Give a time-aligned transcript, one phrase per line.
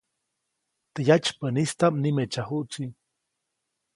[0.93, 2.85] Teʼ yatsypäʼnistaʼm nimeʼtsyajuʼtsi.